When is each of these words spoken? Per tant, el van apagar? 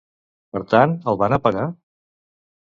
Per 0.55 0.61
tant, 0.71 0.95
el 1.13 1.19
van 1.25 1.37
apagar? 1.37 1.67